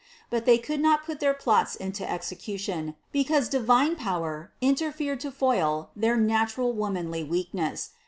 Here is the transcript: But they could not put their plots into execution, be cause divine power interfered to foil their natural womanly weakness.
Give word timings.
But 0.31 0.45
they 0.47 0.57
could 0.57 0.79
not 0.79 1.05
put 1.05 1.19
their 1.19 1.35
plots 1.35 1.75
into 1.75 2.09
execution, 2.11 2.95
be 3.11 3.23
cause 3.23 3.47
divine 3.47 3.95
power 3.95 4.51
interfered 4.59 5.19
to 5.19 5.29
foil 5.31 5.91
their 5.95 6.17
natural 6.17 6.73
womanly 6.73 7.23
weakness. 7.23 7.91